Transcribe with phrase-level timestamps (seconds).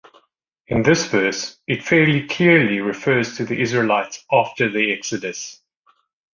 [0.65, 5.61] In this verse it fairly clearly refers to the Israelites after the Exodus.